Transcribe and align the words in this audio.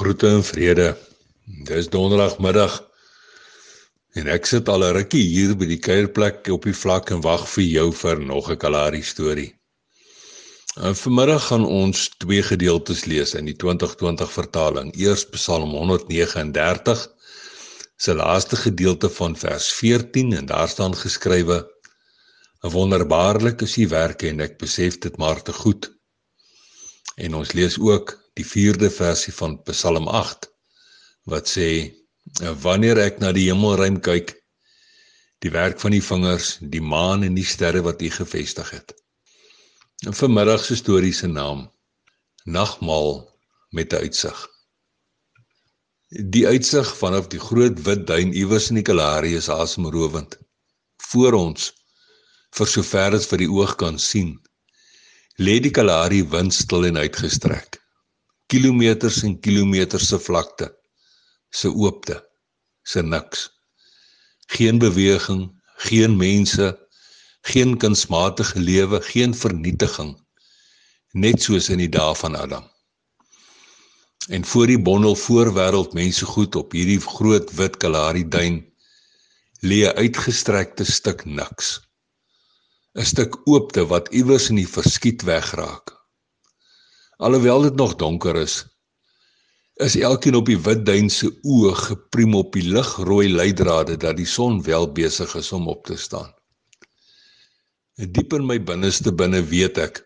Groete 0.00 0.28
en 0.28 0.44
vrede. 0.44 0.96
Dis 1.68 1.88
donderdagmiddag. 1.92 2.72
En 4.16 4.28
ek 4.32 4.46
sit 4.48 4.68
al 4.72 4.84
'n 4.86 4.94
rukkie 4.96 5.26
hier 5.28 5.50
by 5.60 5.66
die 5.68 5.76
kuierplek 5.86 6.48
op 6.54 6.64
die 6.64 6.76
vlak 6.82 7.10
en 7.12 7.20
wag 7.26 7.44
vir 7.54 7.64
jou 7.64 7.88
vir 8.02 8.22
nog 8.30 8.48
'n 8.48 8.56
kalari 8.62 9.02
storie. 9.02 9.50
En 10.80 10.96
vanmiddag 10.96 11.44
gaan 11.48 11.66
ons 11.66 12.08
twee 12.24 12.42
gedeeltes 12.42 13.04
lees 13.04 13.34
in 13.34 13.44
die 13.44 13.56
2020 13.64 14.32
vertaling. 14.32 14.88
Eers 14.96 15.26
Psalm 15.34 15.76
139 15.76 17.04
se 17.96 18.14
laaste 18.14 18.56
gedeelte 18.56 19.10
van 19.10 19.36
vers 19.36 19.68
14 19.82 20.32
en 20.32 20.46
daar 20.46 20.68
staan 20.68 20.96
geskrywe: 20.96 21.68
Wonderbaarlik 22.60 23.60
is 23.60 23.76
u 23.76 23.88
werke 23.88 24.28
en 24.28 24.40
ek 24.40 24.56
besef 24.58 24.98
dit 24.98 25.16
maar 25.16 25.42
te 25.42 25.52
goed. 25.52 25.92
En 27.16 27.34
ons 27.34 27.52
lees 27.52 27.78
ook 27.78 28.19
die 28.38 28.46
4de 28.46 28.90
versie 28.90 29.32
van 29.34 29.58
Psalm 29.66 30.08
8 30.08 30.46
wat 31.30 31.50
sê 31.50 31.70
wanneer 32.62 33.00
ek 33.02 33.18
na 33.22 33.32
die 33.34 33.48
hemelruim 33.48 33.98
kyk 34.04 34.36
die 35.44 35.52
werk 35.54 35.80
van 35.80 35.94
die 35.96 36.04
vingers 36.04 36.58
die 36.60 36.82
maan 36.84 37.24
en 37.26 37.36
die 37.38 37.46
sterre 37.46 37.82
wat 37.86 38.02
U 38.04 38.10
gevestig 38.12 38.70
het. 38.76 38.94
En 40.06 40.16
vanmiddag 40.16 40.64
se 40.64 40.76
storie 40.76 41.12
se 41.16 41.28
naam 41.28 41.68
Nagmaal 42.44 43.28
met 43.70 43.92
'n 43.92 44.04
uitsig. 44.04 44.38
Die 46.08 46.46
uitsig 46.46 46.96
vanaf 46.96 47.28
die 47.28 47.40
groot 47.40 47.82
wit 47.86 48.06
duin 48.06 48.32
iewers 48.32 48.68
in 48.70 48.80
die 48.80 48.82
Kalahari 48.82 49.34
is 49.36 49.48
asemrowend. 49.48 50.38
Voor 51.10 51.32
ons 51.32 51.72
vir 52.50 52.66
sover 52.66 53.14
as 53.14 53.26
vir 53.26 53.38
die 53.38 53.50
oog 53.50 53.76
kan 53.76 53.98
sien, 53.98 54.40
lê 55.38 55.60
die 55.60 55.70
Kalahari 55.70 56.24
windstil 56.24 56.84
en 56.84 56.96
uitgestrek 56.96 57.79
kilometers 58.50 59.22
en 59.26 59.36
kilometers 59.40 60.08
se 60.10 60.18
vlakte 60.18 60.66
se 61.54 61.68
oopte 61.70 62.16
se 62.82 63.02
niks. 63.02 63.48
Geen 64.50 64.78
beweging 64.82 65.44
geen 65.86 66.16
mense 66.16 66.70
geen 67.52 67.76
kunsmatige 67.78 68.58
lewe 68.60 69.00
geen 69.12 69.34
vernietiging 69.34 70.16
net 71.12 71.42
soos 71.42 71.70
in 71.74 71.80
die 71.82 71.90
dae 71.90 72.14
van 72.14 72.36
Adam. 72.38 72.66
En 74.28 74.44
voor 74.44 74.66
die 74.70 74.78
bondel 74.78 75.16
voorwêreld 75.16 75.94
mense 75.94 76.26
goed 76.26 76.58
op 76.58 76.74
hierdie 76.76 77.00
groot 77.00 77.54
wit 77.58 77.78
kalari 77.82 78.26
duin 78.28 78.60
lê 79.62 79.80
'n 79.86 79.96
uitgestrekte 80.02 80.84
stuk 80.84 81.24
niks. 81.24 81.80
'n 82.98 83.06
stuk 83.12 83.40
oopte 83.46 83.86
wat 83.86 84.12
iewers 84.12 84.50
in 84.50 84.58
die 84.62 84.72
verskiet 84.78 85.22
wegraak 85.22 85.99
Alhoewel 87.20 87.60
dit 87.60 87.74
nog 87.74 87.96
donker 88.00 88.36
is, 88.36 88.64
is 89.74 89.96
elkeen 89.96 90.34
op 90.38 90.46
die 90.48 90.56
wit 90.64 90.86
duin 90.88 91.10
se 91.12 91.28
oë 91.44 91.74
gepriem 91.76 92.34
op 92.38 92.54
die 92.56 92.64
ligrooi 92.64 93.28
leidrade 93.28 93.98
dat 94.00 94.16
die 94.16 94.28
son 94.28 94.62
wel 94.64 94.88
besig 94.96 95.34
is 95.36 95.52
om 95.52 95.68
op 95.68 95.84
te 95.84 95.98
staan. 96.00 96.30
Diep 98.00 98.32
in 98.38 98.46
my 98.48 98.56
binneste 98.64 99.12
binne 99.12 99.42
weet 99.52 99.82
ek 99.84 100.00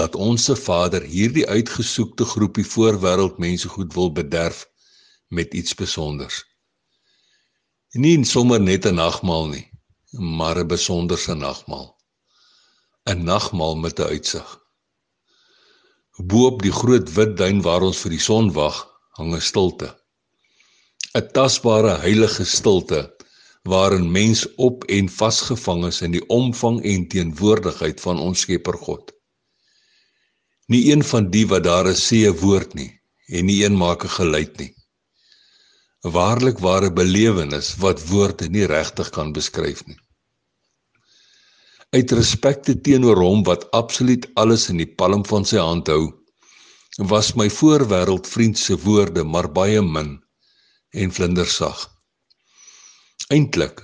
dat 0.00 0.16
ons 0.16 0.48
se 0.48 0.56
Vader 0.56 1.04
hierdie 1.04 1.44
uitgesoekte 1.44 2.24
groepie 2.24 2.64
voorwêreld 2.64 3.36
mense 3.38 3.68
goed 3.68 3.92
wil 3.92 4.12
bederf 4.12 4.64
met 5.28 5.52
iets 5.54 5.76
spesonders. 5.76 6.44
Nie 7.92 8.24
sommer 8.24 8.60
net 8.60 8.86
'n 8.88 8.94
nagmaal 9.04 9.48
nie, 9.52 9.66
maar 10.12 10.56
'n 10.64 10.66
besonderse 10.66 11.34
nagmaal. 11.34 11.92
'n 13.04 13.24
Nagmaal 13.24 13.76
met 13.76 14.00
'n 14.00 14.08
uitsig. 14.16 14.65
Bo 16.18 16.46
op 16.48 16.62
die 16.64 16.72
groot 16.72 17.10
wit 17.12 17.34
duin 17.36 17.58
waar 17.60 17.84
ons 17.84 17.98
vir 18.00 18.14
die 18.14 18.22
son 18.24 18.46
wag, 18.56 18.76
hang 19.18 19.34
'n 19.36 19.40
stilte. 19.40 19.88
'n 21.14 21.28
Tasbare 21.36 21.98
heilige 22.04 22.44
stilte 22.44 23.00
waarin 23.68 24.08
mens 24.12 24.46
op 24.56 24.84
en 24.84 25.08
vasgevang 25.08 25.84
is 25.86 26.00
in 26.00 26.12
die 26.16 26.24
omvang 26.28 26.80
en 26.92 27.08
teenwoordigheid 27.08 28.00
van 28.00 28.18
ons 28.18 28.40
Skepper 28.40 28.78
God. 28.86 29.12
Nie 30.68 30.92
een 30.92 31.04
van 31.04 31.30
die 31.30 31.46
wat 31.52 31.64
daar 31.64 31.86
is 31.92 32.06
sê 32.08 32.24
'n 32.24 32.40
woord 32.40 32.74
nie 32.74 32.92
en 33.28 33.46
nie 33.46 33.64
een 33.64 33.76
maak 33.76 34.04
'n 34.04 34.16
geluid 34.18 34.56
nie. 34.58 34.72
'n 36.04 36.10
Waarlik 36.16 36.58
ware 36.58 36.92
belewenis 36.92 37.76
wat 37.76 38.08
woorde 38.08 38.48
nie 38.48 38.66
regtig 38.66 39.10
kan 39.10 39.32
beskryf 39.32 39.86
nie 39.86 40.00
uit 41.96 42.12
respek 42.12 42.64
teenoor 42.84 43.20
hom 43.24 43.42
wat 43.48 43.64
absoluut 43.76 44.26
alles 44.40 44.68
in 44.72 44.82
die 44.82 44.92
palm 45.00 45.22
van 45.24 45.46
sy 45.48 45.60
hand 45.62 45.88
hou 45.88 46.04
was 47.12 47.34
my 47.40 47.46
voorwêreld 47.52 48.28
vriend 48.28 48.58
se 48.60 48.76
woorde 48.84 49.24
maar 49.24 49.48
baie 49.52 49.82
min 49.84 50.14
en 50.96 51.12
vlindersag. 51.12 51.76
Eintlik 53.28 53.82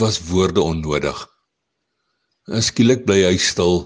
was 0.00 0.20
woorde 0.30 0.60
onnodig. 0.60 1.18
Skielik 2.68 3.04
bly 3.08 3.20
hy 3.24 3.36
stil 3.36 3.82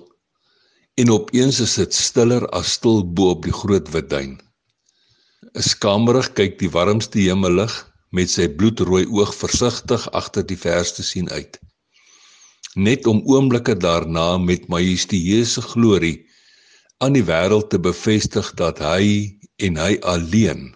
en 0.98 1.10
opeens 1.14 1.58
is 1.62 1.74
dit 1.78 1.94
stiller 1.94 2.46
as 2.54 2.74
stil 2.78 3.02
bo 3.02 3.34
op 3.34 3.46
die 3.46 3.54
groot 3.62 3.90
wit 3.94 4.10
duin. 4.10 4.38
'n 5.54 5.62
skamerig 5.70 6.32
kyk 6.38 6.58
die 6.62 6.70
warmste 6.70 7.18
hemellig 7.18 7.74
met 8.10 8.30
sy 8.30 8.46
bloedrooi 8.58 9.06
oog 9.06 9.34
versigtig 9.34 10.06
agter 10.22 10.46
die 10.46 10.58
verste 10.66 11.02
sien 11.02 11.30
uit 11.30 11.58
net 12.76 13.06
om 13.06 13.22
oomblikke 13.24 13.74
daarna 13.76 14.38
met 14.38 14.68
majestueuse 14.68 15.62
glorie 15.62 16.26
aan 16.98 17.14
die 17.14 17.24
wêreld 17.24 17.70
te 17.70 17.78
bevestig 17.78 18.52
dat 18.58 18.82
hy 18.82 19.38
en 19.56 19.76
hy 19.78 19.98
alleen 20.02 20.74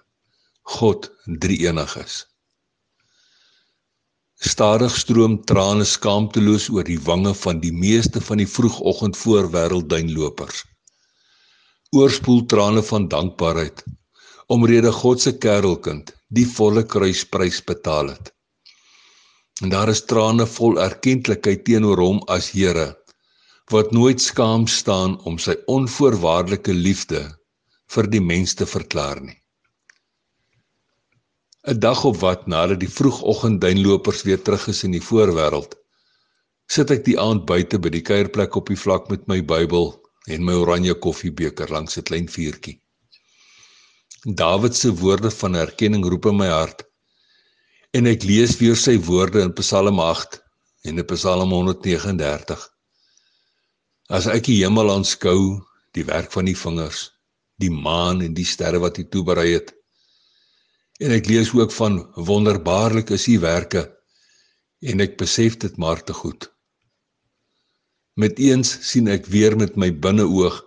God 0.79 1.11
drie-enig 1.27 1.97
is. 2.05 2.23
Stadig 4.43 4.95
stroom 4.99 5.37
trane 5.47 5.85
skaamteloos 5.87 6.69
oor 6.75 6.87
die 6.87 6.99
wange 6.99 7.35
van 7.35 7.61
die 7.63 7.73
meeste 7.73 8.21
van 8.21 8.41
die 8.43 8.49
vroegoggend 8.49 9.17
voorwêreld 9.17 9.89
duinlopers. 9.91 10.65
Oorspoel 11.95 12.47
trane 12.51 12.83
van 12.83 13.09
dankbaarheid 13.09 13.85
omrede 14.53 14.91
God 14.93 15.21
se 15.23 15.33
kerelkind 15.39 16.11
die 16.29 16.47
volle 16.49 16.83
kruisprys 16.95 17.61
betaal 17.65 18.11
het. 18.13 18.33
En 19.63 19.71
daar 19.71 19.89
is 19.89 20.03
trane 20.11 20.47
vol 20.57 20.81
erkenklikheid 20.83 21.61
teenoor 21.65 22.01
hom 22.03 22.19
as 22.37 22.51
Here 22.51 22.89
wat 23.73 23.93
nooit 23.95 24.21
skaam 24.21 24.67
staan 24.69 25.15
om 25.29 25.39
sy 25.41 25.55
onvoorwaardelike 25.71 26.75
liefde 26.75 27.21
vir 27.95 28.09
die 28.15 28.21
mens 28.21 28.57
te 28.59 28.67
verklaar 28.67 29.23
nie. 29.23 29.39
'n 31.71 31.79
Dag 31.79 32.05
op 32.11 32.19
wat 32.25 32.47
nadat 32.51 32.83
die 32.83 32.91
vroegoggendduinlopers 32.91 34.25
weer 34.29 34.43
terug 34.43 34.67
is 34.75 34.83
in 34.89 34.99
die 34.99 35.05
voorwêreld, 35.09 35.79
sit 36.67 36.91
ek 36.91 37.05
die 37.07 37.19
aand 37.21 37.47
buite 37.47 37.79
by 37.79 37.95
die 37.95 38.05
kuierplek 38.11 38.57
op 38.59 38.67
die 38.75 38.81
vlak 38.85 39.09
met 39.15 39.29
my 39.31 39.41
Bybel 39.55 39.93
en 40.27 40.45
my 40.45 40.59
oranje 40.65 40.95
koffiebeker 41.07 41.71
langs 41.71 41.97
'n 41.97 42.09
klein 42.11 42.29
vuurtjie. 42.29 42.81
Dawid 44.27 44.75
se 44.77 44.91
woorde 44.91 45.31
van 45.31 45.55
erkenning 45.55 46.05
roep 46.05 46.27
in 46.27 46.37
my 46.37 46.51
hart 46.51 46.83
En 47.93 48.09
ek 48.09 48.23
lees 48.25 48.55
weer 48.57 48.79
sy 48.81 48.95
woorde 49.05 49.43
in 49.45 49.51
Psalm 49.59 49.99
8 50.01 50.39
en 50.89 51.01
in 51.03 51.07
Psalm 51.11 51.51
139. 51.53 52.63
As 54.09 54.29
ek 54.33 54.47
die 54.49 54.63
hemel 54.63 54.95
aanskou, 54.95 55.61
die 55.93 56.07
werk 56.09 56.33
van 56.33 56.49
die 56.49 56.57
vingers, 56.57 57.11
die 57.61 57.69
maan 57.69 58.25
en 58.25 58.33
die 58.33 58.49
sterre 58.49 58.81
wat 58.81 58.97
hy 58.97 59.05
toeberei 59.13 59.51
het. 59.51 59.75
En 61.05 61.13
ek 61.13 61.29
lees 61.29 61.53
ook 61.53 61.77
van 61.77 62.01
wonderbaarlik 62.17 63.13
is 63.13 63.29
u 63.29 63.37
werke 63.45 63.85
en 64.81 65.05
ek 65.05 65.21
besef 65.21 65.61
dit 65.61 65.77
maar 65.77 66.01
te 66.01 66.17
goed. 66.17 66.49
Met 68.17 68.41
eens 68.41 68.73
sien 68.89 69.09
ek 69.13 69.29
weer 69.29 69.53
met 69.57 69.77
my 69.77 69.93
binneoog 69.93 70.63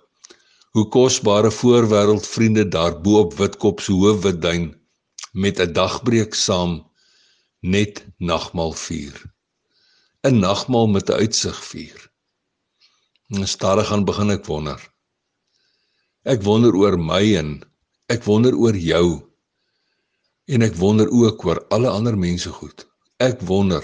hoe 0.77 0.89
kosbare 0.93 1.49
voorwêreld 1.49 2.25
vriende 2.27 2.69
daar 2.69 3.01
bo 3.01 3.25
op 3.25 3.37
Witkop 3.41 3.81
se 3.81 3.97
hoofwit 3.97 4.43
duin 4.45 4.73
met 5.33 5.59
'n 5.59 5.73
dagbreek 5.73 6.37
saam 6.37 6.83
net 7.65 8.05
nagmaal 8.17 8.73
vier. 8.77 9.15
'n 10.25 10.39
Nagmaal 10.39 10.87
met 10.95 11.09
'n 11.09 11.19
uitsig 11.23 11.57
vier. 11.71 11.99
En 13.33 13.47
stadig 13.47 13.87
gaan 13.87 14.05
begin 14.05 14.29
ek 14.29 14.45
wonder. 14.45 14.79
Ek 16.23 16.41
wonder 16.41 16.75
oor 16.75 16.97
my 16.97 17.25
en 17.41 17.49
ek 18.13 18.23
wonder 18.29 18.53
oor 18.57 18.77
jou. 18.77 19.07
En 20.45 20.61
ek 20.61 20.75
wonder 20.75 21.09
ook 21.09 21.45
oor 21.45 21.59
alle 21.69 21.89
ander 21.89 22.17
mense 22.17 22.49
goed. 22.49 22.85
Ek 23.17 23.41
wonder 23.41 23.83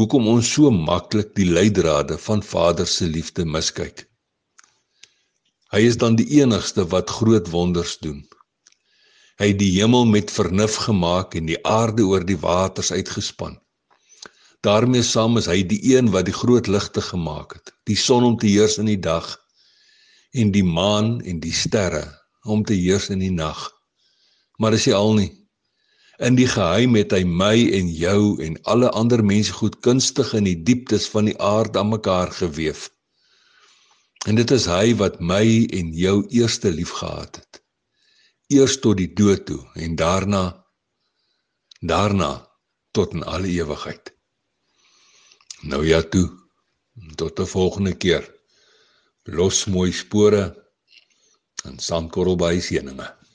hoekom 0.00 0.28
ons 0.28 0.52
so 0.52 0.70
maklik 0.70 1.34
die 1.38 1.48
leidrade 1.48 2.18
van 2.18 2.42
Vader 2.42 2.86
se 2.86 3.06
liefde 3.06 3.44
miskyk. 3.44 4.08
Hy 5.72 5.80
is 5.90 5.96
dan 5.96 6.16
die 6.16 6.40
enigste 6.40 6.86
wat 6.88 7.10
groot 7.10 7.50
wonders 7.50 7.98
doen. 7.98 8.24
Hy 9.40 9.48
het 9.50 9.58
die 9.58 9.72
hemel 9.80 10.04
met 10.06 10.30
vernuf 10.30 10.76
gemaak 10.86 11.34
en 11.34 11.48
die 11.50 11.58
aarde 11.66 12.04
oor 12.06 12.24
die 12.26 12.38
waters 12.38 12.92
uitgespan. 12.92 13.58
daarmee 14.64 15.02
saam 15.04 15.36
is 15.36 15.46
hy 15.50 15.58
die 15.68 15.80
een 15.92 16.06
wat 16.12 16.24
die 16.24 16.36
groot 16.36 16.68
ligte 16.72 17.02
gemaak 17.04 17.52
het, 17.52 17.72
die 17.84 17.96
son 18.00 18.24
om 18.24 18.36
te 18.40 18.46
heers 18.48 18.78
in 18.80 18.88
die 18.88 19.00
dag 19.06 19.26
en 20.32 20.52
die 20.54 20.64
maan 20.64 21.18
en 21.20 21.40
die 21.40 21.52
sterre 21.52 22.04
om 22.44 22.62
te 22.64 22.74
heers 22.74 23.10
in 23.12 23.20
die 23.20 23.32
nag. 23.32 23.60
Maar 24.56 24.72
dis 24.76 24.86
nie 24.88 24.94
al 24.94 25.12
nie. 25.18 25.32
In 26.22 26.38
die 26.38 26.48
geheim 26.48 26.94
het 26.94 27.12
hy 27.12 27.24
my 27.26 27.56
en 27.76 27.90
jou 27.90 28.38
en 28.46 28.56
alle 28.70 28.90
ander 28.94 29.24
mense 29.24 29.52
goed 29.52 29.80
kunstig 29.84 30.32
in 30.38 30.46
die 30.48 30.56
dieptes 30.62 31.08
van 31.10 31.28
die 31.28 31.36
aarde 31.42 31.82
aan 31.82 31.90
mekaar 31.90 32.30
gewewe. 32.32 32.88
En 34.26 34.38
dit 34.40 34.50
is 34.54 34.68
hy 34.70 34.94
wat 34.96 35.20
my 35.20 35.44
en 35.74 35.92
jou 35.92 36.22
eerste 36.30 36.72
liefgehad 36.72 37.42
het. 37.42 37.63
Eers 38.52 38.76
tot 38.80 38.96
die 38.96 39.12
dood 39.12 39.46
toe 39.46 39.60
en 39.74 39.96
daarna 39.96 40.64
daarna 41.80 42.48
tot 42.90 43.12
in 43.12 43.24
alle 43.24 43.48
ewigheid. 43.48 44.12
Nou 45.62 45.86
ja 45.86 46.02
toe. 46.02 46.28
Tot 47.16 47.40
'n 47.40 47.46
volgende 47.46 47.94
keer. 47.96 48.34
Los 49.22 49.64
mooi 49.64 49.92
spore 49.92 50.72
in 51.64 51.78
Sandkorrel 51.78 52.36
by 52.36 52.60
seëninge. 52.60 53.16